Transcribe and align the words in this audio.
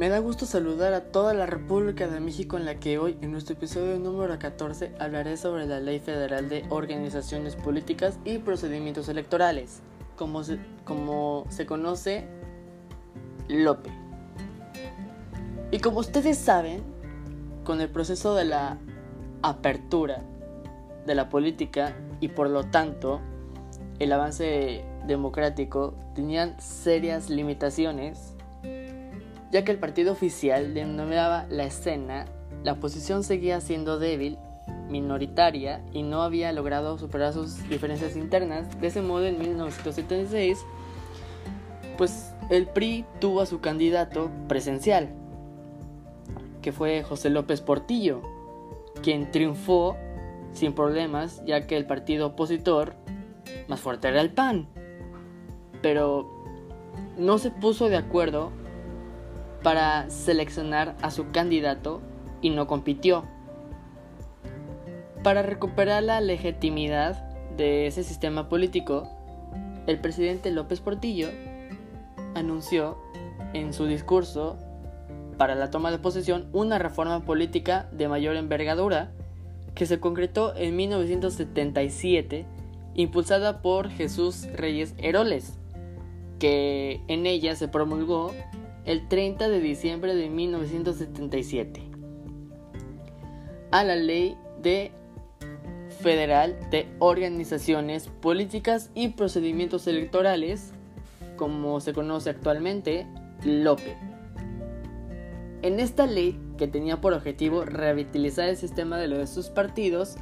Me 0.00 0.08
da 0.08 0.18
gusto 0.18 0.46
saludar 0.46 0.94
a 0.94 1.12
toda 1.12 1.34
la 1.34 1.44
República 1.44 2.08
de 2.08 2.20
México 2.20 2.56
en 2.56 2.64
la 2.64 2.76
que 2.76 2.98
hoy, 2.98 3.18
en 3.20 3.32
nuestro 3.32 3.52
episodio 3.52 3.98
número 3.98 4.38
14, 4.38 4.94
hablaré 4.98 5.36
sobre 5.36 5.66
la 5.66 5.78
Ley 5.78 6.00
Federal 6.00 6.48
de 6.48 6.64
Organizaciones 6.70 7.54
Políticas 7.54 8.18
y 8.24 8.38
Procedimientos 8.38 9.10
Electorales, 9.10 9.82
como 10.16 10.42
se, 10.42 10.58
como 10.86 11.44
se 11.50 11.66
conoce 11.66 12.24
LOPE. 13.48 13.90
Y 15.70 15.80
como 15.80 15.98
ustedes 15.98 16.38
saben, 16.38 16.82
con 17.62 17.82
el 17.82 17.90
proceso 17.90 18.34
de 18.34 18.46
la 18.46 18.78
apertura 19.42 20.22
de 21.04 21.14
la 21.14 21.28
política 21.28 21.94
y 22.20 22.28
por 22.28 22.48
lo 22.48 22.64
tanto 22.64 23.20
el 23.98 24.10
avance 24.12 24.82
democrático 25.06 25.92
tenían 26.14 26.58
serias 26.58 27.28
limitaciones 27.28 28.34
ya 29.50 29.64
que 29.64 29.72
el 29.72 29.78
partido 29.78 30.12
oficial 30.12 30.74
denominaba 30.74 31.46
la 31.48 31.64
escena, 31.64 32.26
la 32.62 32.72
oposición 32.72 33.24
seguía 33.24 33.60
siendo 33.60 33.98
débil, 33.98 34.38
minoritaria 34.88 35.82
y 35.92 36.02
no 36.02 36.22
había 36.22 36.52
logrado 36.52 36.98
superar 36.98 37.32
sus 37.32 37.68
diferencias 37.68 38.16
internas. 38.16 38.80
De 38.80 38.88
ese 38.88 39.02
modo, 39.02 39.26
en 39.26 39.38
1976, 39.38 40.64
pues 41.96 42.32
el 42.50 42.66
PRI 42.66 43.04
tuvo 43.20 43.40
a 43.40 43.46
su 43.46 43.60
candidato 43.60 44.30
presencial, 44.48 45.08
que 46.62 46.72
fue 46.72 47.02
José 47.02 47.30
López 47.30 47.60
Portillo, 47.60 48.22
quien 49.02 49.30
triunfó 49.30 49.96
sin 50.52 50.72
problemas, 50.72 51.42
ya 51.44 51.66
que 51.66 51.76
el 51.76 51.86
partido 51.86 52.28
opositor 52.28 52.96
más 53.68 53.80
fuerte 53.80 54.08
era 54.08 54.20
el 54.20 54.30
PAN. 54.30 54.68
Pero 55.80 56.28
no 57.16 57.38
se 57.38 57.50
puso 57.50 57.88
de 57.88 57.96
acuerdo 57.96 58.50
para 59.62 60.08
seleccionar 60.10 60.96
a 61.02 61.10
su 61.10 61.30
candidato 61.30 62.00
y 62.40 62.50
no 62.50 62.66
compitió. 62.66 63.24
Para 65.22 65.42
recuperar 65.42 66.02
la 66.02 66.20
legitimidad 66.20 67.28
de 67.56 67.86
ese 67.86 68.02
sistema 68.02 68.48
político, 68.48 69.08
el 69.86 69.98
presidente 69.98 70.50
López 70.50 70.80
Portillo 70.80 71.28
anunció 72.34 72.96
en 73.52 73.72
su 73.72 73.86
discurso 73.86 74.56
para 75.36 75.54
la 75.54 75.70
toma 75.70 75.90
de 75.90 75.98
posesión 75.98 76.48
una 76.52 76.78
reforma 76.78 77.20
política 77.20 77.88
de 77.92 78.08
mayor 78.08 78.36
envergadura 78.36 79.10
que 79.74 79.86
se 79.86 80.00
concretó 80.00 80.54
en 80.56 80.76
1977 80.76 82.46
impulsada 82.94 83.62
por 83.62 83.88
Jesús 83.90 84.46
Reyes 84.54 84.94
Heroles, 84.98 85.54
que 86.38 87.00
en 87.08 87.26
ella 87.26 87.54
se 87.56 87.68
promulgó 87.68 88.32
el 88.84 89.08
30 89.08 89.48
de 89.48 89.60
diciembre 89.60 90.14
de 90.14 90.28
1977 90.28 91.90
a 93.70 93.84
la 93.84 93.96
Ley 93.96 94.36
de 94.62 94.92
Federal 96.00 96.58
de 96.70 96.88
Organizaciones 96.98 98.08
Políticas 98.08 98.90
y 98.94 99.08
Procedimientos 99.08 99.86
Electorales, 99.86 100.72
como 101.36 101.80
se 101.80 101.92
conoce 101.92 102.30
actualmente, 102.30 103.06
LOPE. 103.44 103.96
En 105.62 105.78
esta 105.78 106.06
ley, 106.06 106.40
que 106.56 106.66
tenía 106.66 107.00
por 107.00 107.12
objetivo 107.12 107.64
revitalizar 107.64 108.48
el 108.48 108.56
sistema 108.56 108.98
de 108.98 109.08
los 109.08 109.18
de 109.18 109.26
sus 109.26 109.50
partidos 109.50 110.16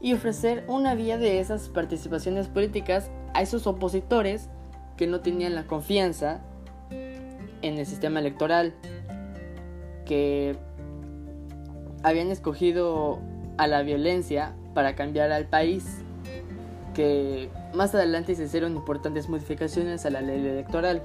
y 0.00 0.12
ofrecer 0.12 0.64
una 0.68 0.94
vía 0.94 1.16
de 1.16 1.40
esas 1.40 1.68
participaciones 1.70 2.48
políticas 2.48 3.10
a 3.32 3.40
esos 3.40 3.66
opositores 3.66 4.50
que 4.96 5.06
no 5.06 5.20
tenían 5.20 5.54
la 5.54 5.66
confianza 5.66 6.42
en 7.64 7.78
el 7.78 7.86
sistema 7.86 8.20
electoral 8.20 8.74
que 10.04 10.56
habían 12.02 12.30
escogido 12.30 13.18
a 13.56 13.66
la 13.66 13.82
violencia 13.82 14.54
para 14.74 14.94
cambiar 14.94 15.32
al 15.32 15.46
país, 15.46 16.02
que 16.92 17.48
más 17.72 17.94
adelante 17.94 18.34
se 18.34 18.44
hicieron 18.44 18.76
importantes 18.76 19.28
modificaciones 19.28 20.04
a 20.04 20.10
la 20.10 20.20
ley 20.20 20.46
electoral. 20.46 21.02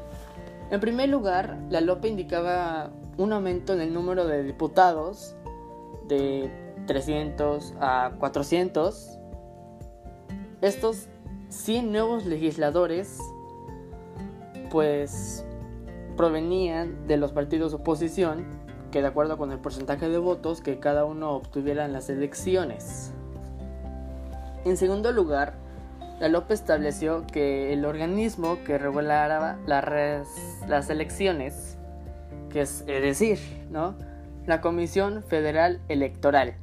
En 0.69 0.79
primer 0.79 1.09
lugar, 1.09 1.57
la 1.69 1.81
LOPE 1.81 2.09
indicaba 2.09 2.91
un 3.17 3.33
aumento 3.33 3.73
en 3.73 3.81
el 3.81 3.93
número 3.93 4.27
de 4.27 4.43
diputados 4.43 5.35
de 6.07 6.51
300 6.85 7.75
a 7.79 8.11
400. 8.19 9.17
Estos 10.61 11.07
100 11.49 11.91
nuevos 11.91 12.25
legisladores 12.25 13.19
pues 14.69 15.45
provenían 16.19 17.07
de 17.07 17.15
los 17.15 17.31
partidos 17.31 17.71
de 17.71 17.77
oposición, 17.77 18.43
que 18.91 19.01
de 19.01 19.07
acuerdo 19.07 19.37
con 19.37 19.53
el 19.53 19.59
porcentaje 19.59 20.09
de 20.09 20.17
votos 20.17 20.59
que 20.59 20.77
cada 20.77 21.05
uno 21.05 21.31
obtuviera 21.31 21.85
en 21.85 21.93
las 21.93 22.09
elecciones. 22.09 23.13
En 24.65 24.75
segundo 24.75 25.13
lugar, 25.13 25.53
la 26.19 26.27
López 26.27 26.59
estableció 26.59 27.25
que 27.25 27.71
el 27.71 27.85
organismo 27.85 28.57
que 28.65 28.77
regulara 28.77 29.57
las 29.65 30.89
elecciones, 30.89 31.77
que 32.49 32.63
es, 32.63 32.85
decir, 32.85 33.39
¿no? 33.71 33.95
la 34.45 34.59
Comisión 34.59 35.23
Federal 35.23 35.79
Electoral, 35.87 36.55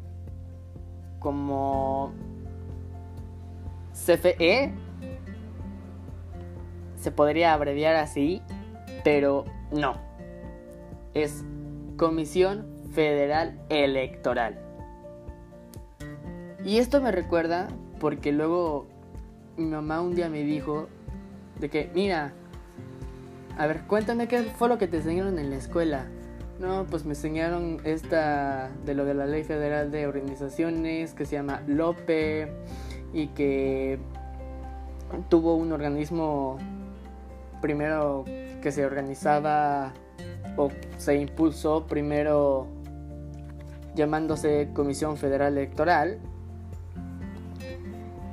como 1.18 2.12
CFE, 3.94 4.74
se 7.00 7.10
podría 7.10 7.54
abreviar 7.54 7.96
así, 7.96 8.42
pero 9.06 9.44
no. 9.70 9.94
Es 11.14 11.44
Comisión 11.96 12.66
Federal 12.92 13.56
Electoral. 13.68 14.58
Y 16.64 16.78
esto 16.78 17.00
me 17.00 17.12
recuerda 17.12 17.68
porque 18.00 18.32
luego 18.32 18.88
mi 19.56 19.66
mamá 19.66 20.00
un 20.00 20.16
día 20.16 20.28
me 20.28 20.42
dijo 20.42 20.88
de 21.60 21.68
que, 21.68 21.88
mira, 21.94 22.32
a 23.56 23.68
ver, 23.68 23.82
cuéntame 23.82 24.26
qué 24.26 24.42
fue 24.42 24.68
lo 24.68 24.76
que 24.76 24.88
te 24.88 24.96
enseñaron 24.96 25.38
en 25.38 25.50
la 25.50 25.56
escuela. 25.56 26.06
No, 26.58 26.84
pues 26.90 27.04
me 27.04 27.10
enseñaron 27.10 27.78
esta 27.84 28.72
de 28.84 28.94
lo 28.96 29.04
de 29.04 29.14
la 29.14 29.26
Ley 29.26 29.44
Federal 29.44 29.92
de 29.92 30.08
Organizaciones 30.08 31.14
que 31.14 31.26
se 31.26 31.36
llama 31.36 31.62
LOPE 31.68 32.48
y 33.14 33.28
que 33.28 34.00
tuvo 35.28 35.54
un 35.54 35.70
organismo 35.70 36.58
primero 37.62 38.24
que 38.62 38.72
se 38.72 38.84
organizaba 38.84 39.92
o 40.56 40.70
se 40.98 41.16
impulsó 41.16 41.86
primero 41.86 42.66
llamándose 43.94 44.68
Comisión 44.74 45.16
Federal 45.16 45.56
Electoral 45.56 46.18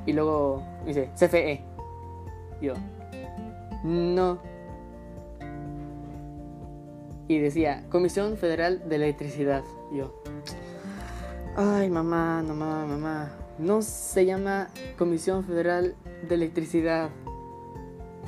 y 0.06 0.14
luego 0.14 0.64
dice 0.86 1.10
CFE. 1.16 1.64
Yo, 2.62 2.74
no. 3.84 4.40
Y 7.28 7.40
decía 7.40 7.86
Comisión 7.90 8.38
Federal 8.38 8.88
de 8.88 8.96
Electricidad. 8.96 9.64
Yo, 9.94 10.14
ay 11.56 11.90
mamá, 11.90 12.44
mamá, 12.44 12.86
mamá. 12.86 13.32
No 13.60 13.82
se 13.82 14.26
llama 14.26 14.70
Comisión 14.98 15.44
Federal 15.44 15.96
de 16.28 16.36
Electricidad. 16.36 17.10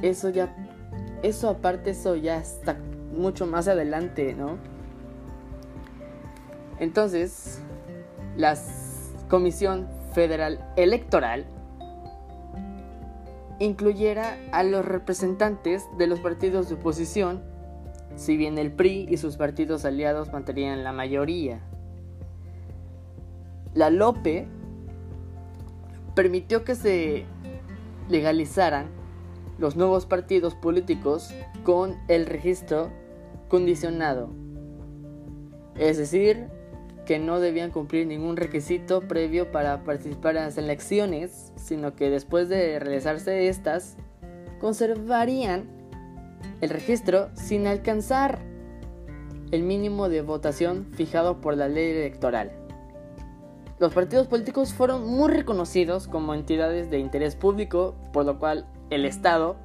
Eso 0.02 0.30
ya 0.30 0.56
eso 1.26 1.50
aparte, 1.50 1.90
eso 1.92 2.16
ya 2.16 2.38
está 2.38 2.78
mucho 3.12 3.48
más 3.48 3.68
adelante, 3.68 4.36
¿no? 4.36 4.58
Entonces, 6.80 7.62
la 8.38 8.56
Comisión 9.28 9.88
Federal 10.14 10.64
Electoral 10.76 11.46
incluyera 13.60 14.38
a 14.52 14.64
los 14.64 14.86
representantes 14.86 15.86
de 15.98 16.06
los 16.08 16.20
partidos 16.20 16.70
de 16.70 16.76
oposición, 16.76 17.42
si 18.16 18.38
bien 18.38 18.60
el 18.60 18.72
PRI 18.72 19.08
y 19.10 19.18
sus 19.18 19.38
partidos 19.38 19.84
aliados 19.84 20.32
mantenían 20.32 20.84
la 20.84 20.92
mayoría. 20.92 21.62
La 23.74 23.90
LOPE 23.90 24.48
permitió 26.14 26.64
que 26.64 26.76
se 26.76 27.26
legalizaran 28.10 28.95
los 29.58 29.76
nuevos 29.76 30.06
partidos 30.06 30.56
políticos 30.56 31.34
con 31.64 31.96
el 32.08 32.26
registro 32.26 32.92
condicionado. 33.48 34.30
Es 35.78 35.98
decir, 35.98 36.48
que 37.06 37.20
no 37.20 37.40
debían 37.40 37.72
cumplir 37.72 38.08
ningún 38.08 38.36
requisito 38.36 39.02
previo 39.02 39.52
para 39.52 39.84
participar 39.84 40.36
en 40.36 40.44
las 40.44 40.58
elecciones, 40.58 41.54
sino 41.56 41.96
que 41.96 42.10
después 42.10 42.50
de 42.50 42.80
realizarse 42.80 43.48
estas, 43.48 43.98
conservarían 44.60 45.70
el 46.62 46.70
registro 46.70 47.30
sin 47.36 47.68
alcanzar 47.68 48.40
el 49.52 49.64
mínimo 49.64 50.10
de 50.10 50.22
votación 50.22 50.88
fijado 50.94 51.42
por 51.42 51.56
la 51.56 51.68
ley 51.68 51.92
electoral. 51.92 52.52
Los 53.78 53.94
partidos 53.94 54.28
políticos 54.28 54.74
fueron 54.74 55.06
muy 55.06 55.30
reconocidos 55.32 56.08
como 56.08 56.34
entidades 56.34 56.90
de 56.90 57.00
interés 57.00 57.36
público, 57.36 57.94
por 58.14 58.26
lo 58.26 58.40
cual 58.40 58.66
el 58.90 59.06
Estado 59.06 59.58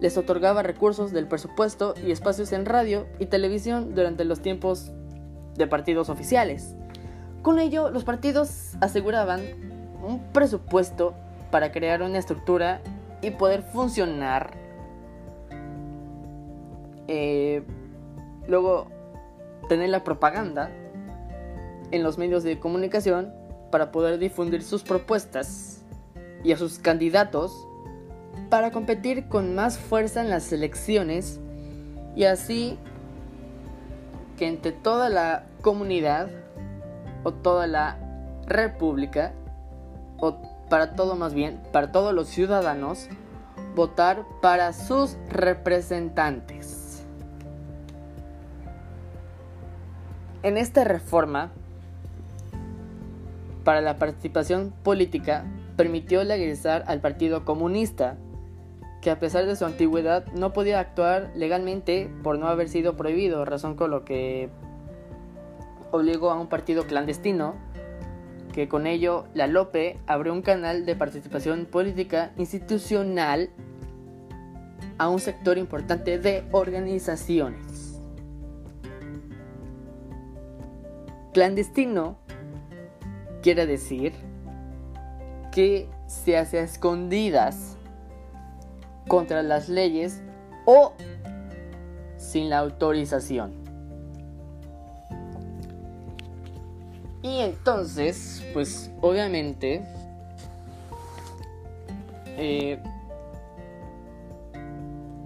les 0.00 0.16
otorgaba 0.16 0.62
recursos 0.62 1.12
del 1.12 1.26
presupuesto 1.26 1.94
y 2.04 2.10
espacios 2.10 2.52
en 2.52 2.64
radio 2.64 3.06
y 3.18 3.26
televisión 3.26 3.94
durante 3.94 4.24
los 4.24 4.40
tiempos 4.40 4.92
de 5.56 5.66
partidos 5.66 6.08
oficiales. 6.08 6.74
Con 7.42 7.58
ello, 7.58 7.90
los 7.90 8.04
partidos 8.04 8.74
aseguraban 8.80 9.42
un 10.02 10.20
presupuesto 10.32 11.14
para 11.50 11.70
crear 11.70 12.02
una 12.02 12.18
estructura 12.18 12.80
y 13.20 13.30
poder 13.32 13.62
funcionar. 13.62 14.52
Eh, 17.08 17.62
luego, 18.46 18.86
tener 19.68 19.90
la 19.90 20.02
propaganda 20.02 20.70
en 21.90 22.02
los 22.02 22.18
medios 22.18 22.42
de 22.42 22.58
comunicación 22.58 23.32
para 23.70 23.92
poder 23.92 24.18
difundir 24.18 24.62
sus 24.62 24.82
propuestas 24.82 25.82
y 26.42 26.52
a 26.52 26.56
sus 26.56 26.78
candidatos 26.78 27.66
para 28.50 28.72
competir 28.72 29.28
con 29.28 29.54
más 29.54 29.78
fuerza 29.78 30.20
en 30.20 30.28
las 30.28 30.52
elecciones 30.52 31.40
y 32.16 32.24
así 32.24 32.78
que 34.36 34.48
entre 34.48 34.72
toda 34.72 35.08
la 35.08 35.44
comunidad 35.62 36.28
o 37.22 37.32
toda 37.32 37.66
la 37.68 37.96
república 38.46 39.32
o 40.18 40.36
para 40.68 40.94
todo 40.94 41.14
más 41.16 41.32
bien, 41.32 41.60
para 41.72 41.92
todos 41.92 42.12
los 42.12 42.28
ciudadanos, 42.28 43.08
votar 43.74 44.24
para 44.42 44.72
sus 44.72 45.16
representantes. 45.28 47.04
En 50.42 50.56
esta 50.56 50.84
reforma, 50.84 51.50
para 53.64 53.80
la 53.80 53.98
participación 53.98 54.72
política, 54.82 55.44
permitió 55.76 56.24
legalizar 56.24 56.84
al 56.86 57.00
Partido 57.00 57.44
Comunista, 57.44 58.16
que 59.00 59.10
a 59.10 59.18
pesar 59.18 59.46
de 59.46 59.56
su 59.56 59.64
antigüedad 59.64 60.26
no 60.32 60.52
podía 60.52 60.80
actuar 60.80 61.30
legalmente 61.34 62.10
por 62.22 62.38
no 62.38 62.48
haber 62.48 62.68
sido 62.68 62.96
prohibido, 62.96 63.44
razón 63.44 63.74
con 63.74 63.90
lo 63.90 64.04
que 64.04 64.50
obligó 65.90 66.30
a 66.30 66.38
un 66.38 66.48
partido 66.48 66.84
clandestino 66.84 67.54
que 68.52 68.68
con 68.68 68.86
ello 68.86 69.26
la 69.34 69.46
Lope 69.46 69.98
abrió 70.06 70.32
un 70.32 70.42
canal 70.42 70.84
de 70.84 70.96
participación 70.96 71.66
política 71.66 72.32
institucional 72.36 73.50
a 74.98 75.08
un 75.08 75.20
sector 75.20 75.56
importante 75.56 76.18
de 76.18 76.44
organizaciones. 76.50 78.00
Clandestino 81.32 82.18
quiere 83.40 83.66
decir 83.66 84.12
que 85.52 85.88
se 86.06 86.36
hace 86.36 86.58
a 86.58 86.62
escondidas 86.64 87.76
contra 89.08 89.42
las 89.42 89.68
leyes 89.68 90.20
o 90.66 90.92
sin 92.16 92.50
la 92.50 92.58
autorización. 92.58 93.52
Y 97.22 97.40
entonces, 97.40 98.42
pues 98.52 98.90
obviamente, 99.00 99.84
eh, 102.26 102.82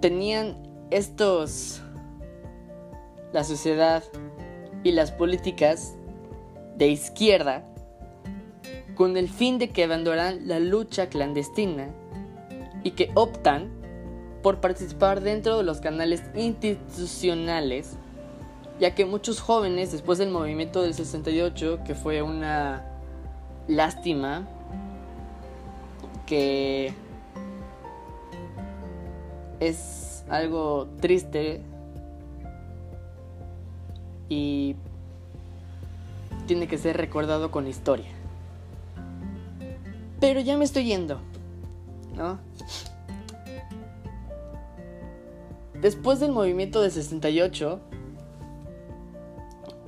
tenían 0.01 0.57
estos, 0.91 1.81
la 3.31 3.43
sociedad 3.43 4.03
y 4.83 4.91
las 4.91 5.11
políticas 5.11 5.95
de 6.77 6.87
izquierda, 6.89 7.63
con 8.95 9.17
el 9.17 9.29
fin 9.29 9.57
de 9.57 9.69
que 9.69 9.83
abandonaran 9.83 10.47
la 10.47 10.59
lucha 10.59 11.07
clandestina 11.07 11.89
y 12.85 12.91
que 12.91 13.11
optan 13.15 13.69
por 14.41 14.61
participar 14.61 15.19
dentro 15.19 15.57
de 15.57 15.63
los 15.63 15.81
canales 15.81 16.23
institucionales 16.35 17.97
ya 18.79 18.93
que 18.93 19.05
muchos 19.05 19.39
jóvenes 19.39 19.91
después 19.91 20.17
del 20.17 20.29
movimiento 20.29 20.81
del 20.81 20.93
68, 20.93 21.79
que 21.85 21.95
fue 21.95 22.21
una 22.21 22.83
lástima, 23.67 24.47
que 26.25 26.93
es 29.59 30.25
algo 30.29 30.87
triste 30.99 31.61
y 34.27 34.75
tiene 36.47 36.67
que 36.67 36.77
ser 36.77 36.97
recordado 36.97 37.51
con 37.51 37.67
historia. 37.67 38.09
Pero 40.19 40.41
ya 40.41 40.57
me 40.57 40.65
estoy 40.65 40.85
yendo, 40.85 41.19
¿no? 42.15 42.39
Después 45.85 46.19
del 46.19 46.31
movimiento 46.31 46.81
del 46.81 46.89
68, 46.89 47.79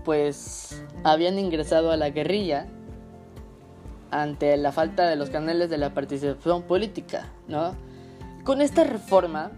pues 0.05 0.85
habían 1.03 1.39
ingresado 1.39 1.91
a 1.91 1.97
la 1.97 2.11
guerrilla 2.11 2.67
ante 4.11 4.55
la 4.57 4.71
falta 4.71 5.09
de 5.09 5.15
los 5.15 5.31
canales 5.31 5.71
de 5.71 5.79
la 5.79 5.95
participación 5.95 6.61
política, 6.61 7.33
¿no? 7.47 7.73
Con 8.43 8.61
esta 8.61 8.83
reforma, 8.83 9.49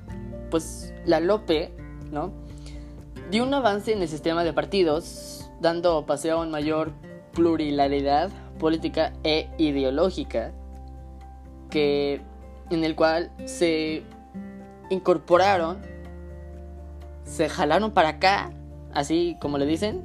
pues 0.49 0.93
la 1.05 1.19
Lope, 1.19 1.73
¿no? 2.09 2.31
Dio 3.29 3.43
un 3.43 3.53
avance 3.53 3.91
en 3.91 4.01
el 4.01 4.07
sistema 4.07 4.45
de 4.45 4.53
partidos, 4.53 5.51
dando 5.59 6.05
paseo 6.05 6.37
a 6.37 6.41
una 6.43 6.51
mayor 6.51 6.93
pluralidad 7.33 8.29
política 8.59 9.11
e 9.25 9.49
ideológica, 9.57 10.53
que 11.69 12.21
en 12.69 12.85
el 12.85 12.95
cual 12.95 13.29
se 13.43 14.03
incorporaron, 14.89 15.98
se 17.29 17.47
jalaron 17.47 17.91
para 17.91 18.09
acá, 18.09 18.51
así 18.93 19.37
como 19.39 19.57
le 19.59 19.67
dicen, 19.67 20.01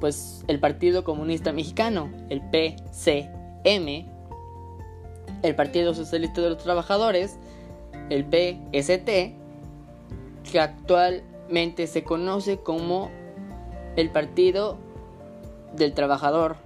pues 0.00 0.44
el 0.48 0.60
Partido 0.60 1.02
Comunista 1.02 1.52
Mexicano, 1.52 2.10
el 2.28 2.42
PCM, 2.42 4.06
el 5.42 5.54
Partido 5.56 5.94
Socialista 5.94 6.42
de 6.42 6.50
los 6.50 6.62
Trabajadores, 6.62 7.38
el 8.10 8.24
PST, 8.24 9.08
que 10.50 10.60
actualmente 10.60 11.86
se 11.86 12.04
conoce 12.04 12.58
como 12.58 13.10
el 13.96 14.10
Partido 14.10 14.76
del 15.74 15.94
Trabajador 15.94 16.56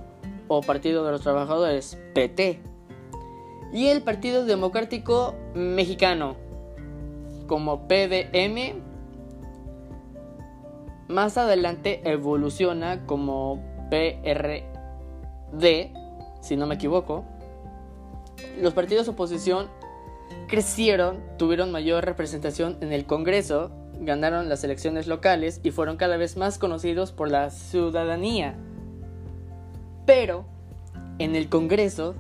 o 0.49 0.63
Partido 0.63 1.05
de 1.05 1.13
los 1.13 1.21
Trabajadores, 1.21 1.97
PT, 2.13 2.61
y 3.73 3.87
el 3.87 4.03
Partido 4.03 4.45
Democrático 4.45 5.37
Mexicano, 5.55 6.35
como 7.47 7.87
PDM 7.87 8.90
más 11.11 11.37
adelante 11.37 12.01
evoluciona 12.05 13.05
como 13.07 13.61
PRD, 13.91 14.65
si 16.41 16.57
no 16.57 16.67
me 16.67 16.77
equivoco. 16.77 17.25
Los 18.61 18.73
partidos 18.73 19.07
de 19.07 19.13
oposición 19.13 19.69
crecieron, 20.49 21.21
tuvieron 21.37 21.71
mayor 21.73 22.05
representación 22.05 22.79
en 22.81 22.93
el 22.93 23.05
Congreso, 23.05 23.71
ganaron 24.01 24.49
las 24.49 24.65
elecciones 24.65 25.07
locales 25.07 25.61
y 25.63 25.71
fueron 25.73 25.97
cada 25.97 26.17
vez 26.17 26.37
más 26.37 26.59
conocidos 26.59 27.13
por 27.13 27.31
la 27.31 27.51
ciudadanía. 27.51 28.55
Pero 30.07 30.47
en 31.19 31.37
el 31.37 31.49
Congreso, 31.49 32.15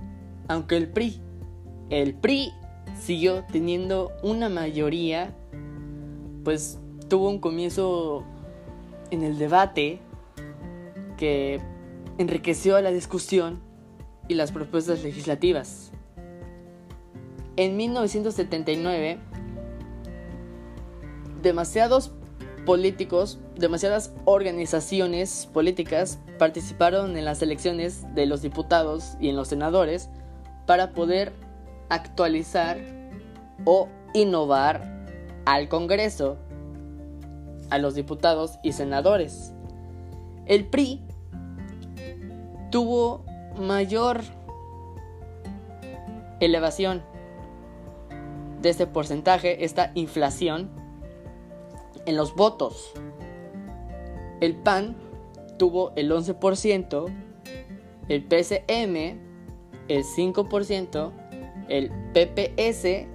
aunque 0.49 0.76
el 0.76 0.88
PRI, 0.88 1.20
el 1.88 2.14
PRI 2.14 2.52
siguió 3.00 3.44
teniendo 3.50 4.12
una 4.23 4.49
mayoría, 4.49 5.35
pues 6.44 6.78
tuvo 7.09 7.30
un 7.30 7.38
comienzo 7.40 8.25
en 9.11 9.23
el 9.23 9.38
debate 9.38 10.00
que 11.17 11.61
enriqueció 12.19 12.81
la 12.81 12.90
discusión 12.90 13.61
y 14.29 14.35
las 14.35 14.52
propuestas 14.52 15.02
legislativas. 15.02 15.90
En 17.57 17.76
1979, 17.76 19.19
demasiados 21.43 22.12
políticos, 22.64 23.38
demasiadas 23.57 24.12
organizaciones 24.25 25.49
políticas 25.52 26.19
participaron 26.38 27.17
en 27.17 27.25
las 27.25 27.43
elecciones 27.43 28.05
de 28.14 28.26
los 28.26 28.43
diputados 28.43 29.17
y 29.21 29.29
en 29.29 29.37
los 29.37 29.49
senadores 29.49 30.09
para 30.67 30.93
poder 30.93 31.33
actualizar 31.88 32.79
o 33.64 33.88
innovar 34.14 35.07
al 35.45 35.69
Congreso 35.69 36.38
a 37.70 37.78
los 37.78 37.94
diputados 37.94 38.58
y 38.62 38.72
senadores. 38.72 39.52
El 40.46 40.66
PRI 40.66 41.02
tuvo 42.70 43.24
mayor 43.56 44.20
elevación 46.40 47.02
de 48.60 48.70
este 48.70 48.86
porcentaje, 48.86 49.64
esta 49.64 49.92
inflación 49.94 50.70
en 52.06 52.16
los 52.16 52.34
votos. 52.34 52.92
El 54.40 54.56
PAN 54.56 54.96
tuvo 55.58 55.92
el 55.96 56.10
11%, 56.10 57.06
el 58.08 58.24
PCM 58.24 59.20
el 59.88 60.04
5%, 60.04 61.12
el 61.68 61.90
PPS 62.12 63.06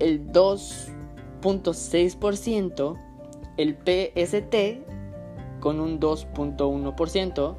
el 0.00 0.32
2 0.32 0.92
1.6%, 1.42 2.98
el 3.62 3.76
PST 3.76 4.82
con 5.60 5.80
un 5.80 6.00
2.1%, 6.00 7.56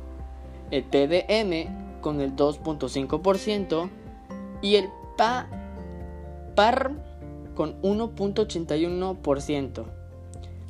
el 0.71 0.83
PDM 0.83 2.01
con 2.01 2.19
el 2.19 2.35
2.5% 2.35 3.89
y 4.61 4.75
el 4.75 4.89
PA, 5.17 5.47
PAR 6.55 6.91
con 7.55 7.81
1.81%, 7.81 9.85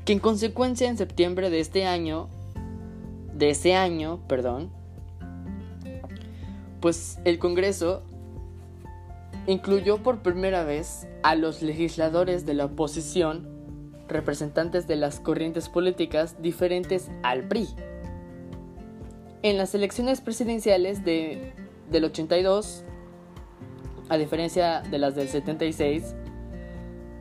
que 0.05 0.13
en 0.13 0.19
consecuencia 0.19 0.89
en 0.89 0.97
septiembre 0.97 1.49
de 1.49 1.59
este 1.59 1.85
año, 1.85 2.29
de 3.33 3.49
ese 3.49 3.75
año, 3.75 4.19
perdón, 4.27 4.69
pues 6.79 7.19
el 7.23 7.39
Congreso 7.39 8.03
incluyó 9.47 10.03
por 10.03 10.21
primera 10.21 10.63
vez 10.63 11.07
a 11.23 11.35
los 11.35 11.61
legisladores 11.61 12.45
de 12.45 12.53
la 12.53 12.65
oposición, 12.65 13.52
representantes 14.13 14.87
de 14.87 14.95
las 14.95 15.19
corrientes 15.19 15.69
políticas 15.69 16.41
diferentes 16.41 17.09
al 17.23 17.47
PRI. 17.47 17.67
En 19.41 19.57
las 19.57 19.75
elecciones 19.75 20.21
presidenciales 20.21 21.03
de, 21.03 21.53
del 21.91 22.05
82, 22.05 22.83
a 24.09 24.17
diferencia 24.17 24.81
de 24.81 24.97
las 24.97 25.15
del 25.15 25.27
76, 25.27 26.15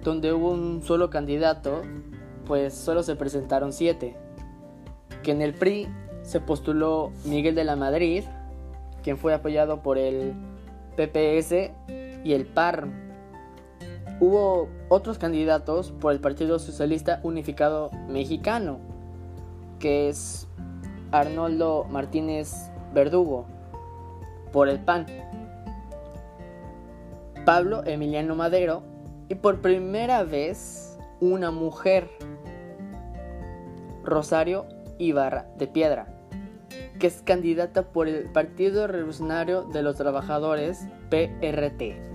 donde 0.02 0.32
hubo 0.32 0.50
un 0.50 0.82
solo 0.82 1.10
candidato, 1.10 1.82
pues 2.46 2.74
solo 2.74 3.02
se 3.02 3.16
presentaron 3.16 3.72
siete. 3.72 4.16
Que 5.22 5.32
en 5.32 5.42
el 5.42 5.54
PRI 5.54 5.88
se 6.22 6.40
postuló 6.40 7.12
Miguel 7.24 7.54
de 7.54 7.64
la 7.64 7.76
Madrid, 7.76 8.24
quien 9.02 9.18
fue 9.18 9.34
apoyado 9.34 9.82
por 9.82 9.98
el 9.98 10.34
PPS 10.96 11.70
y 12.24 12.32
el 12.32 12.46
PAR. 12.46 12.88
Hubo 14.20 14.68
otros 14.88 15.18
candidatos 15.18 15.92
por 15.92 16.12
el 16.12 16.20
Partido 16.20 16.58
Socialista 16.58 17.20
Unificado 17.22 17.90
Mexicano, 18.08 18.78
que 19.78 20.08
es 20.08 20.46
Arnoldo 21.10 21.84
Martínez 21.90 22.70
Verdugo, 22.94 23.46
por 24.52 24.68
el 24.68 24.78
PAN. 24.80 25.06
Pablo 27.44 27.82
Emiliano 27.84 28.36
Madero 28.36 28.82
y 29.28 29.34
por 29.34 29.60
primera 29.60 30.22
vez 30.22 30.98
una 31.20 31.50
mujer, 31.50 32.10
Rosario 34.04 34.66
Ibarra 34.98 35.46
de 35.56 35.66
Piedra, 35.66 36.06
que 36.98 37.08
es 37.08 37.22
candidata 37.22 37.82
por 37.82 38.08
el 38.08 38.30
Partido 38.30 38.86
Revolucionario 38.86 39.62
de 39.62 39.82
los 39.82 39.96
Trabajadores, 39.96 40.86
PRT. 41.10 42.11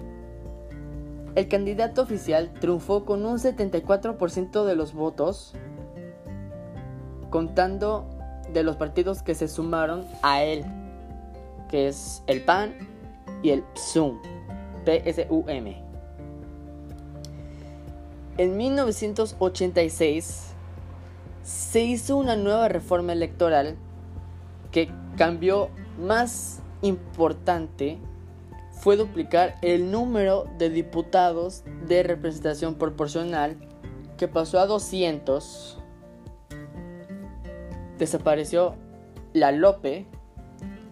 El 1.37 1.47
candidato 1.49 2.01
oficial 2.01 2.51
triunfó 2.59 3.05
con 3.05 3.23
un 3.23 3.37
74% 3.37 4.65
de 4.65 4.75
los 4.75 4.95
votos, 4.95 5.53
contando 7.29 8.09
de 8.51 8.63
los 8.63 8.75
partidos 8.75 9.21
que 9.21 9.35
se 9.35 9.47
sumaron 9.47 10.03
a 10.23 10.41
él, 10.41 10.65
que 11.69 11.89
es 11.89 12.23
el 12.25 12.41
PAN 12.43 12.73
y 13.43 13.51
el 13.51 13.63
PSUM, 13.75 14.19
PSUM. 14.83 15.75
En 18.39 18.57
1986 18.57 20.53
se 21.43 21.83
hizo 21.83 22.17
una 22.17 22.35
nueva 22.35 22.67
reforma 22.67 23.13
electoral 23.13 23.75
que 24.71 24.89
cambió 25.17 25.69
más 25.99 26.63
importante 26.81 27.99
fue 28.79 28.95
duplicar 28.97 29.55
el 29.61 29.91
número 29.91 30.45
de 30.57 30.69
diputados 30.69 31.63
de 31.87 32.03
representación 32.03 32.75
proporcional 32.75 33.57
que 34.17 34.27
pasó 34.27 34.59
a 34.59 34.65
200. 34.65 35.77
Desapareció 37.97 38.75
la 39.33 39.51
Lope 39.51 40.05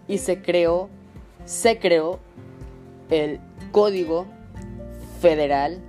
y 0.08 0.18
se 0.18 0.42
creó 0.42 0.88
se 1.46 1.78
creó 1.78 2.18
el 3.08 3.40
Código 3.70 4.26
Federal 5.20 5.80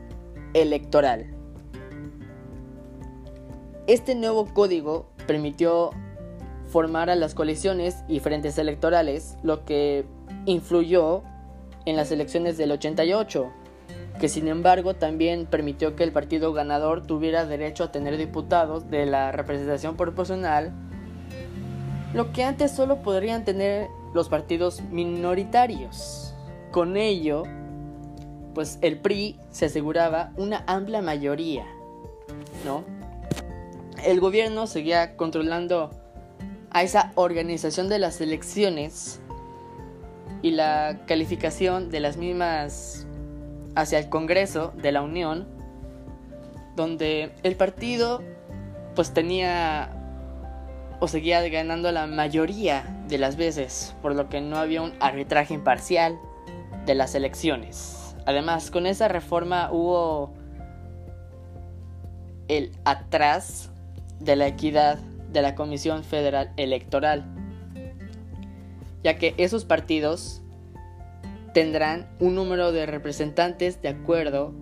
Electoral. 0.53 1.33
Este 3.87 4.13
nuevo 4.13 4.53
código 4.53 5.07
permitió 5.25 5.91
formar 6.67 7.09
a 7.09 7.15
las 7.15 7.33
coaliciones 7.33 8.03
y 8.07 8.19
frentes 8.19 8.57
electorales, 8.57 9.37
lo 9.41 9.65
que 9.65 10.05
influyó 10.45 11.23
en 11.87 11.95
las 11.95 12.11
elecciones 12.11 12.57
del 12.57 12.71
88, 12.73 13.49
que 14.19 14.27
sin 14.27 14.49
embargo 14.49 14.95
también 14.95 15.45
permitió 15.45 15.95
que 15.95 16.03
el 16.03 16.11
partido 16.11 16.51
ganador 16.51 17.07
tuviera 17.07 17.45
derecho 17.45 17.85
a 17.85 17.91
tener 17.93 18.17
diputados 18.17 18.89
de 18.91 19.05
la 19.05 19.31
representación 19.31 19.95
proporcional, 19.95 20.73
lo 22.13 22.33
que 22.33 22.43
antes 22.43 22.71
solo 22.71 23.01
podrían 23.03 23.45
tener 23.45 23.87
los 24.13 24.27
partidos 24.27 24.81
minoritarios. 24.81 26.33
Con 26.71 26.97
ello, 26.97 27.43
pues 28.53 28.79
el 28.81 28.99
PRI 28.99 29.39
se 29.49 29.67
aseguraba 29.67 30.33
una 30.35 30.65
amplia 30.67 31.01
mayoría, 31.01 31.65
¿no? 32.65 32.83
El 34.03 34.19
gobierno 34.19 34.67
seguía 34.67 35.15
controlando 35.15 35.91
a 36.69 36.83
esa 36.83 37.13
organización 37.15 37.87
de 37.87 37.99
las 37.99 38.19
elecciones 38.19 39.21
y 40.41 40.51
la 40.51 40.99
calificación 41.05 41.89
de 41.89 41.99
las 41.99 42.17
mismas 42.17 43.07
hacia 43.75 43.99
el 43.99 44.09
Congreso 44.09 44.73
de 44.75 44.91
la 44.91 45.01
Unión, 45.01 45.47
donde 46.75 47.31
el 47.43 47.55
partido 47.55 48.21
pues 48.95 49.13
tenía 49.13 49.91
o 50.99 51.07
seguía 51.07 51.47
ganando 51.47 51.91
la 51.91 52.07
mayoría 52.07 53.03
de 53.07 53.17
las 53.17 53.35
veces, 53.35 53.95
por 54.01 54.15
lo 54.15 54.29
que 54.29 54.41
no 54.41 54.57
había 54.57 54.81
un 54.81 54.93
arbitraje 54.99 55.53
imparcial 55.53 56.17
de 56.85 56.95
las 56.95 57.13
elecciones. 57.13 58.15
Además, 58.25 58.71
con 58.71 58.87
esa 58.87 59.07
reforma 59.07 59.69
hubo 59.71 60.33
el 62.47 62.71
atrás 62.83 63.69
de 64.19 64.35
la 64.35 64.47
equidad 64.47 64.97
de 65.31 65.41
la 65.41 65.53
Comisión 65.53 66.03
Federal 66.03 66.51
Electoral, 66.57 67.25
ya 69.07 69.17
que 69.17 69.33
esos 69.37 69.63
partidos 69.63 70.41
tendrán 71.53 72.09
un 72.19 72.35
número 72.35 72.73
de 72.73 72.85
representantes 72.85 73.81
de 73.81 73.87
acuerdo 73.87 74.53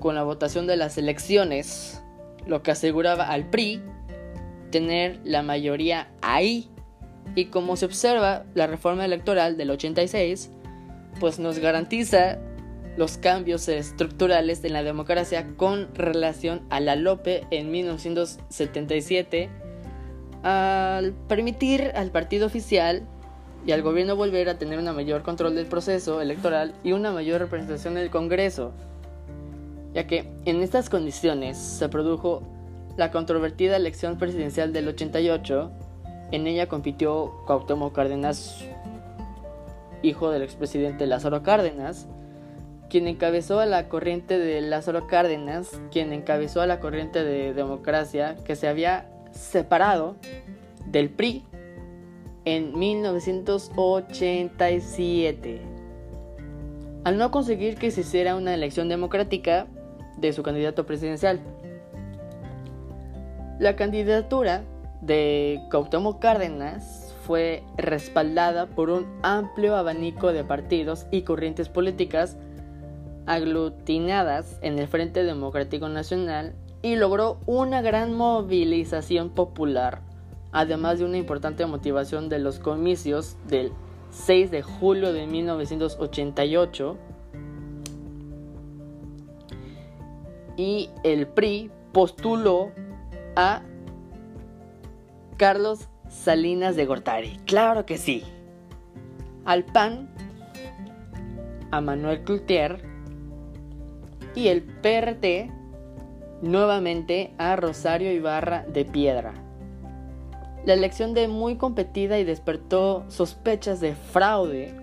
con 0.00 0.14
la 0.14 0.22
votación 0.22 0.66
de 0.66 0.76
las 0.76 0.98
elecciones, 0.98 2.02
lo 2.46 2.62
que 2.62 2.72
aseguraba 2.72 3.24
al 3.24 3.48
PRI 3.48 3.80
tener 4.70 5.18
la 5.24 5.40
mayoría 5.40 6.12
ahí. 6.20 6.68
Y 7.36 7.46
como 7.46 7.76
se 7.76 7.86
observa, 7.86 8.44
la 8.52 8.66
reforma 8.66 9.06
electoral 9.06 9.56
del 9.56 9.70
86 9.70 10.50
pues 11.18 11.38
nos 11.38 11.58
garantiza 11.58 12.36
los 12.98 13.16
cambios 13.16 13.66
estructurales 13.66 14.62
en 14.62 14.74
la 14.74 14.82
democracia 14.82 15.54
con 15.56 15.88
relación 15.94 16.66
a 16.68 16.80
la 16.80 16.96
Lope 16.96 17.46
en 17.50 17.70
1977 17.70 19.48
al 20.42 21.14
permitir 21.28 21.92
al 21.94 22.10
partido 22.10 22.46
oficial 22.46 23.08
y 23.66 23.72
al 23.72 23.82
gobierno 23.82 24.16
volver 24.16 24.48
a 24.48 24.58
tener 24.58 24.78
un 24.78 24.94
mayor 24.94 25.22
control 25.22 25.54
del 25.54 25.66
proceso 25.66 26.20
electoral 26.20 26.74
y 26.84 26.92
una 26.92 27.12
mayor 27.12 27.40
representación 27.40 27.94
del 27.94 28.10
Congreso, 28.10 28.72
ya 29.94 30.06
que 30.06 30.28
en 30.44 30.62
estas 30.62 30.88
condiciones 30.90 31.56
se 31.56 31.88
produjo 31.88 32.42
la 32.96 33.10
controvertida 33.10 33.76
elección 33.76 34.18
presidencial 34.18 34.72
del 34.72 34.88
88, 34.88 35.70
en 36.32 36.46
ella 36.46 36.68
compitió 36.68 37.32
Cuauhtémoc 37.46 37.94
Cárdenas, 37.94 38.64
hijo 40.02 40.30
del 40.30 40.42
expresidente 40.42 41.06
Lázaro 41.06 41.42
Cárdenas, 41.42 42.06
quien 42.88 43.06
encabezó 43.06 43.60
a 43.60 43.66
la 43.66 43.88
corriente 43.88 44.38
de 44.38 44.60
Lázaro 44.62 45.06
Cárdenas, 45.06 45.80
quien 45.90 46.12
encabezó 46.12 46.60
a 46.60 46.66
la 46.66 46.80
corriente 46.80 47.22
de 47.22 47.52
democracia 47.52 48.36
que 48.44 48.56
se 48.56 48.66
había 48.66 49.08
separado 49.32 50.16
del 50.86 51.10
PRI 51.10 51.44
en 52.56 52.78
1987. 52.78 55.60
Al 57.04 57.18
no 57.18 57.30
conseguir 57.30 57.76
que 57.76 57.90
se 57.90 58.00
hiciera 58.00 58.36
una 58.36 58.54
elección 58.54 58.88
democrática 58.88 59.66
de 60.16 60.32
su 60.32 60.42
candidato 60.42 60.86
presidencial. 60.86 61.40
La 63.58 63.76
candidatura 63.76 64.64
de 65.02 65.60
Cuauhtémoc 65.70 66.20
Cárdenas 66.20 67.14
fue 67.26 67.62
respaldada 67.76 68.64
por 68.66 68.88
un 68.88 69.06
amplio 69.22 69.76
abanico 69.76 70.32
de 70.32 70.44
partidos 70.44 71.06
y 71.10 71.20
corrientes 71.22 71.68
políticas 71.68 72.38
aglutinadas 73.26 74.58
en 74.62 74.78
el 74.78 74.88
Frente 74.88 75.22
Democrático 75.22 75.90
Nacional 75.90 76.54
y 76.80 76.96
logró 76.96 77.40
una 77.44 77.82
gran 77.82 78.14
movilización 78.14 79.28
popular, 79.30 80.07
además 80.52 80.98
de 80.98 81.04
una 81.04 81.18
importante 81.18 81.64
motivación 81.66 82.28
de 82.28 82.38
los 82.38 82.58
comicios 82.58 83.36
del 83.46 83.72
6 84.10 84.50
de 84.50 84.62
julio 84.62 85.12
de 85.12 85.26
1988 85.26 86.96
y 90.56 90.90
el 91.04 91.26
PRI 91.28 91.70
postuló 91.92 92.72
a 93.36 93.62
Carlos 95.36 95.88
Salinas 96.08 96.74
de 96.74 96.86
Gortari. 96.86 97.38
Claro 97.46 97.86
que 97.86 97.96
sí. 97.96 98.24
Al 99.44 99.64
PAN, 99.64 100.10
a 101.70 101.80
Manuel 101.80 102.24
Cloutier 102.24 102.82
y 104.34 104.48
el 104.48 104.62
PRT 104.62 105.50
nuevamente 106.42 107.34
a 107.38 107.56
Rosario 107.56 108.12
Ibarra 108.12 108.64
de 108.64 108.84
Piedra. 108.84 109.47
La 110.64 110.74
elección 110.74 111.14
de 111.14 111.28
muy 111.28 111.56
competida 111.56 112.18
y 112.18 112.24
despertó 112.24 113.04
sospechas 113.08 113.80
de 113.80 113.94
fraude, 113.94 114.74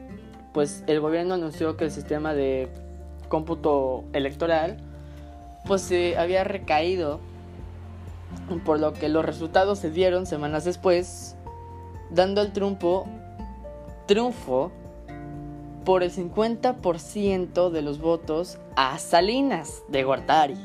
pues 0.54 0.84
el 0.88 1.00
gobierno 1.00 1.34
anunció 1.34 1.78
que 1.78 1.86
el 1.86 1.92
sistema 1.92 2.34
de 2.34 2.70
cómputo 3.28 4.04
electoral 4.14 4.78
pues 5.66 5.82
se 5.82 6.18
había 6.18 6.44
recaído, 6.44 7.20
por 8.64 8.80
lo 8.80 8.94
que 8.94 9.10
los 9.10 9.26
resultados 9.26 9.80
se 9.80 9.90
dieron 9.90 10.26
semanas 10.26 10.64
después, 10.64 11.36
dando 12.12 12.42
el 12.42 12.54
triunfo, 12.54 13.06
triunfo 14.06 14.72
por 15.84 16.04
el 16.04 16.12
50% 16.12 17.70
de 17.70 17.82
los 17.82 18.00
votos 18.00 18.60
a 18.76 18.98
Salinas 18.98 19.84
de 19.88 20.04
Gortari. 20.04 20.58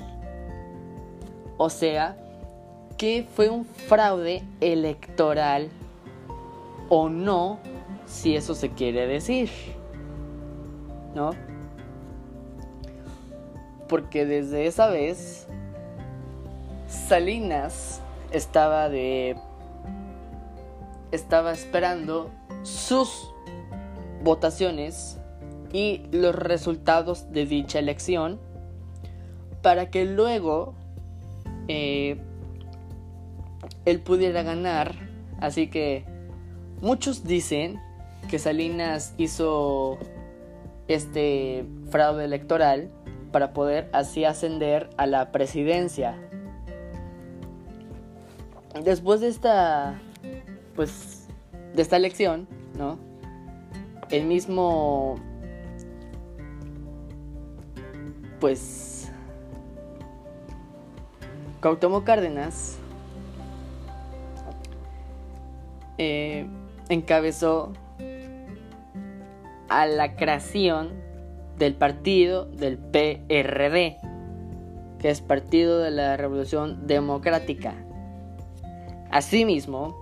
O 1.57 1.71
sea, 1.71 2.17
que 3.00 3.26
fue 3.35 3.49
un 3.49 3.64
fraude 3.64 4.42
electoral 4.61 5.71
o 6.90 7.09
no, 7.09 7.59
si 8.04 8.37
eso 8.37 8.54
se 8.54 8.69
quiere 8.69 9.07
decir. 9.07 9.49
¿No? 11.14 11.30
Porque 13.88 14.26
desde 14.26 14.66
esa 14.66 14.88
vez 14.88 15.47
Salinas 16.88 18.02
estaba 18.33 18.90
de 18.90 19.35
estaba 21.11 21.52
esperando 21.52 22.28
sus 22.64 23.33
votaciones 24.23 25.19
y 25.73 26.02
los 26.12 26.35
resultados 26.35 27.33
de 27.33 27.47
dicha 27.47 27.78
elección 27.78 28.38
para 29.62 29.88
que 29.88 30.04
luego 30.04 30.75
eh, 31.66 32.21
él 33.85 34.00
pudiera 34.00 34.43
ganar. 34.43 34.95
Así 35.41 35.69
que 35.69 36.05
muchos 36.81 37.25
dicen 37.25 37.81
que 38.29 38.39
Salinas 38.39 39.15
hizo 39.17 39.99
este 40.89 41.65
fraude 41.91 42.25
electoral 42.25 42.91
para 43.33 43.53
poder 43.53 43.89
así 43.93 44.25
ascender 44.25 44.91
a 44.97 45.07
la 45.07 45.33
presidencia. 45.33 46.17
Después 48.85 49.21
de 49.21 49.29
esta 49.29 50.00
pues 50.75 51.27
de 51.75 51.83
esta 51.83 51.97
elección, 51.97 52.49
¿no? 52.77 52.99
El 54.11 54.25
mismo 54.27 55.17
pues 58.41 59.12
Cuauhtémoc 61.61 62.05
Cárdenas 62.05 62.80
eh, 66.02 66.47
encabezó 66.88 67.75
a 69.69 69.85
la 69.85 70.16
creación 70.16 70.95
del 71.59 71.75
partido 71.75 72.47
del 72.47 72.78
PRD, 72.78 73.99
que 74.99 75.11
es 75.11 75.21
Partido 75.21 75.78
de 75.78 75.90
la 75.90 76.16
Revolución 76.16 76.87
Democrática. 76.87 77.75
Asimismo, 79.11 79.94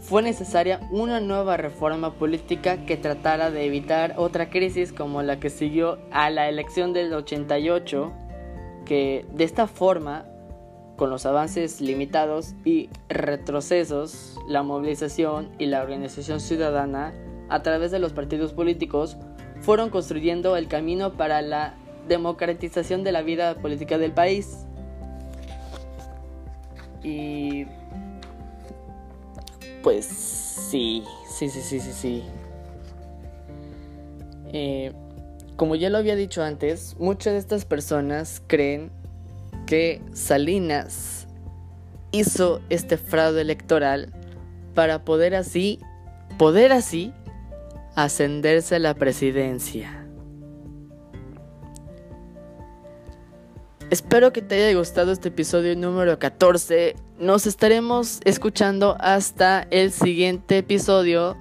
fue 0.00 0.22
necesaria 0.22 0.80
una 0.90 1.20
nueva 1.20 1.58
reforma 1.58 2.14
política 2.14 2.86
que 2.86 2.96
tratara 2.96 3.50
de 3.50 3.66
evitar 3.66 4.14
otra 4.16 4.48
crisis 4.48 4.90
como 4.90 5.22
la 5.22 5.38
que 5.38 5.50
siguió 5.50 5.98
a 6.12 6.30
la 6.30 6.48
elección 6.48 6.94
del 6.94 7.12
88, 7.12 8.10
que 8.86 9.26
de 9.34 9.44
esta 9.44 9.66
forma 9.66 10.24
con 10.96 11.10
los 11.10 11.26
avances 11.26 11.80
limitados 11.80 12.54
y 12.64 12.88
retrocesos, 13.08 14.38
la 14.46 14.62
movilización 14.62 15.50
y 15.58 15.66
la 15.66 15.82
organización 15.82 16.40
ciudadana 16.40 17.12
a 17.48 17.62
través 17.62 17.90
de 17.90 17.98
los 17.98 18.12
partidos 18.12 18.52
políticos 18.52 19.16
fueron 19.60 19.90
construyendo 19.90 20.56
el 20.56 20.68
camino 20.68 21.14
para 21.14 21.42
la 21.42 21.74
democratización 22.08 23.02
de 23.02 23.12
la 23.12 23.22
vida 23.22 23.56
política 23.56 23.98
del 23.98 24.12
país. 24.12 24.66
Y 27.02 27.66
pues 29.82 30.06
sí, 30.06 31.04
sí, 31.28 31.48
sí, 31.48 31.60
sí, 31.60 31.80
sí, 31.80 31.92
sí. 31.92 32.24
Eh, 34.52 34.92
como 35.56 35.74
ya 35.74 35.90
lo 35.90 35.98
había 35.98 36.16
dicho 36.16 36.42
antes, 36.42 36.96
muchas 36.98 37.34
de 37.34 37.38
estas 37.38 37.64
personas 37.64 38.42
creen 38.46 38.90
que 39.66 40.02
Salinas 40.12 41.26
hizo 42.12 42.60
este 42.70 42.96
fraude 42.96 43.40
electoral 43.40 44.12
para 44.74 45.04
poder 45.04 45.34
así, 45.34 45.80
poder 46.38 46.72
así, 46.72 47.12
ascenderse 47.94 48.76
a 48.76 48.78
la 48.78 48.94
presidencia. 48.94 50.04
Espero 53.90 54.32
que 54.32 54.42
te 54.42 54.56
haya 54.56 54.76
gustado 54.76 55.12
este 55.12 55.28
episodio 55.28 55.76
número 55.76 56.18
14. 56.18 56.96
Nos 57.18 57.46
estaremos 57.46 58.20
escuchando 58.24 58.96
hasta 58.98 59.68
el 59.70 59.92
siguiente 59.92 60.58
episodio. 60.58 61.36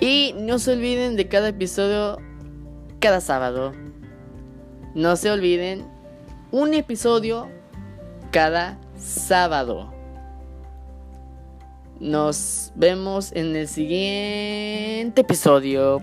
Y 0.00 0.34
no 0.38 0.58
se 0.58 0.74
olviden 0.74 1.16
de 1.16 1.26
cada 1.28 1.48
episodio 1.48 2.18
cada 3.00 3.20
sábado. 3.20 3.72
No 4.94 5.16
se 5.16 5.30
olviden 5.30 5.95
un 6.50 6.74
episodio 6.74 7.48
cada 8.30 8.78
sábado. 8.96 9.92
Nos 11.98 12.72
vemos 12.74 13.32
en 13.32 13.56
el 13.56 13.68
siguiente 13.68 15.22
episodio. 15.22 16.02